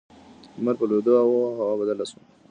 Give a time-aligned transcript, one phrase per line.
[0.57, 2.21] لمر په لوېدو و او هوا بدله شوه.